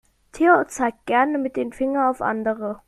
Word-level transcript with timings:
Theo 0.33 0.65
zeigt 0.65 1.05
gerne 1.05 1.37
mit 1.37 1.55
dem 1.55 1.71
Finger 1.71 2.09
auf 2.09 2.23
andere. 2.23 2.79